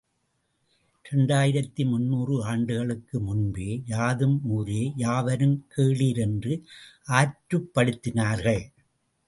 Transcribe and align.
இரண்டாயிரத்து 1.05 1.83
முந்நூறு 1.85 2.35
ஆண்டுகளுக்கு 2.43 3.19
முன்பே 3.19 3.81
யாதும் 3.85 4.41
ஊரே 4.47 4.81
யாவரும் 4.95 5.55
கேளிர் 5.75 6.17
என்று 6.17 6.53
ஆற்றுப்படுத்தினார்கள். 7.11 8.63